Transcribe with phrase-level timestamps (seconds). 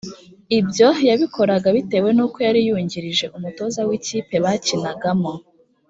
[0.59, 5.33] ibyo yabikoraga bitewe n uko yari yungirije umutoza w ikipe bakinagamo